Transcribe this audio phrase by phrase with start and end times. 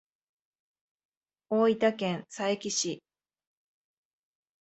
[1.51, 3.03] 大分県佐伯市